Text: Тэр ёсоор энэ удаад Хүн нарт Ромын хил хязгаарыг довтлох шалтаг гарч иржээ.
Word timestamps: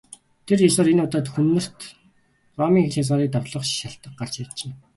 Тэр 0.47 0.59
ёсоор 0.69 0.87
энэ 0.93 1.03
удаад 1.07 1.27
Хүн 1.31 1.47
нарт 1.55 1.79
Ромын 2.59 2.83
хил 2.85 2.95
хязгаарыг 2.95 3.29
довтлох 3.31 3.63
шалтаг 3.79 4.13
гарч 4.19 4.33
иржээ. 4.41 4.71